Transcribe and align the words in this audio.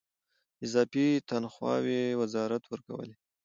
اضافي 0.65 1.05
تنخواوې 1.29 2.01
وزارت 2.21 2.63
ورکولې. 2.67 3.15